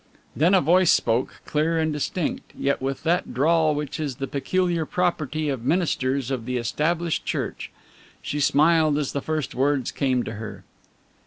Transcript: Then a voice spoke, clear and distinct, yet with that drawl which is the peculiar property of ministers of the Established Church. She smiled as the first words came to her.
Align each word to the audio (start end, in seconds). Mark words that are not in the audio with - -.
Then 0.35 0.55
a 0.55 0.61
voice 0.61 0.89
spoke, 0.89 1.41
clear 1.45 1.77
and 1.77 1.93
distinct, 1.93 2.53
yet 2.57 2.81
with 2.81 3.03
that 3.03 3.35
drawl 3.35 3.75
which 3.75 3.99
is 3.99 4.15
the 4.15 4.25
peculiar 4.25 4.83
property 4.83 5.47
of 5.47 5.63
ministers 5.63 6.31
of 6.31 6.45
the 6.47 6.57
Established 6.57 7.23
Church. 7.23 7.69
She 8.19 8.39
smiled 8.39 8.97
as 8.97 9.11
the 9.11 9.21
first 9.21 9.53
words 9.53 9.91
came 9.91 10.23
to 10.23 10.33
her. 10.41 10.63